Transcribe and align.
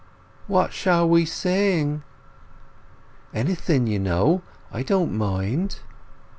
"What 0.47 0.73
shall 0.73 1.07
we 1.07 1.25
sing?" 1.25 2.01
"Anything 3.35 3.85
you 3.85 3.99
know; 3.99 4.41
I 4.71 4.81
don't 4.81 5.15
mind." 5.15 5.81